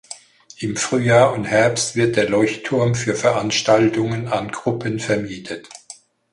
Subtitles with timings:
[0.57, 5.69] Im Frühjahr und Herbst wird der Leuchtturm für Veranstaltungen an Gruppen vermietet.